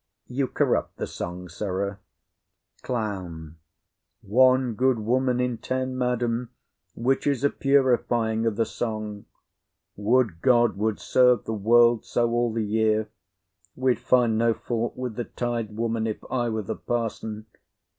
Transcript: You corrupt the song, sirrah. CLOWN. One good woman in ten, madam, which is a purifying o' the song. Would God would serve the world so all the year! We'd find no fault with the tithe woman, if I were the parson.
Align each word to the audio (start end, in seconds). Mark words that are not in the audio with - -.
You 0.25 0.47
corrupt 0.47 0.97
the 0.97 1.05
song, 1.05 1.47
sirrah. 1.47 1.99
CLOWN. 2.81 3.57
One 4.21 4.73
good 4.73 4.97
woman 4.97 5.39
in 5.39 5.59
ten, 5.59 5.95
madam, 5.95 6.49
which 6.95 7.27
is 7.27 7.43
a 7.43 7.51
purifying 7.51 8.47
o' 8.47 8.49
the 8.49 8.65
song. 8.65 9.25
Would 9.95 10.41
God 10.41 10.75
would 10.75 10.99
serve 10.99 11.43
the 11.45 11.53
world 11.53 12.03
so 12.03 12.31
all 12.31 12.51
the 12.51 12.65
year! 12.65 13.11
We'd 13.75 13.99
find 13.99 14.39
no 14.39 14.55
fault 14.55 14.97
with 14.97 15.17
the 15.17 15.25
tithe 15.25 15.69
woman, 15.69 16.07
if 16.07 16.17
I 16.31 16.49
were 16.49 16.63
the 16.63 16.77
parson. 16.77 17.45